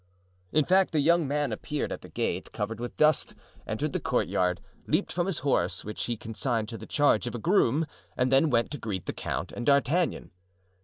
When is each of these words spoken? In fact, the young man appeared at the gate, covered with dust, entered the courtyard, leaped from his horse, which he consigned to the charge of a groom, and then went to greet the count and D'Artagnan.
In 0.51 0.65
fact, 0.65 0.93
the 0.93 0.99
young 0.99 1.27
man 1.27 1.51
appeared 1.51 1.91
at 1.91 2.01
the 2.01 2.09
gate, 2.09 2.51
covered 2.51 2.79
with 2.79 2.97
dust, 2.97 3.35
entered 3.67 3.93
the 3.93 3.99
courtyard, 3.99 4.59
leaped 4.87 5.13
from 5.13 5.27
his 5.27 5.37
horse, 5.45 5.85
which 5.85 6.05
he 6.05 6.17
consigned 6.17 6.69
to 6.69 6.77
the 6.79 6.87
charge 6.87 7.27
of 7.27 7.35
a 7.35 7.37
groom, 7.37 7.85
and 8.17 8.31
then 8.31 8.49
went 8.49 8.71
to 8.71 8.79
greet 8.79 9.05
the 9.05 9.13
count 9.13 9.51
and 9.51 9.63
D'Artagnan. 9.67 10.31